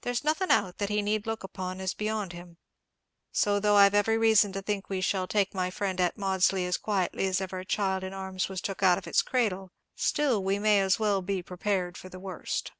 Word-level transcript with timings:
There's 0.00 0.24
nothing 0.24 0.50
out 0.50 0.78
that 0.78 0.88
he 0.88 1.00
need 1.00 1.28
look 1.28 1.44
upon 1.44 1.80
as 1.80 1.94
beyond 1.94 2.32
him. 2.32 2.56
So, 3.30 3.60
though 3.60 3.76
I've 3.76 3.94
every 3.94 4.18
reason 4.18 4.50
to 4.54 4.62
think 4.62 4.88
we 4.88 5.00
shall 5.00 5.28
take 5.28 5.54
my 5.54 5.70
friend 5.70 6.00
at 6.00 6.16
Maudesley 6.16 6.66
as 6.66 6.76
quietly 6.76 7.28
as 7.28 7.40
ever 7.40 7.60
a 7.60 7.64
child 7.64 8.02
in 8.02 8.12
arms 8.12 8.48
was 8.48 8.60
took 8.60 8.82
out 8.82 8.98
of 8.98 9.06
its 9.06 9.22
cradle, 9.22 9.70
still 9.94 10.42
we 10.42 10.58
may 10.58 10.80
as 10.80 10.98
well 10.98 11.22
be 11.22 11.40
prepared 11.40 11.96
for 11.96 12.08
the 12.08 12.18
worst." 12.18 12.72